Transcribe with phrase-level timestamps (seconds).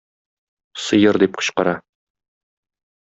[0.85, 1.77] Сыер!- дип кычкыра.